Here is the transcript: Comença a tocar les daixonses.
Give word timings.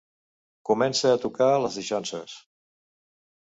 Comença 0.69 1.11
a 1.11 1.19
tocar 1.25 1.51
les 1.67 1.77
daixonses. 1.81 2.35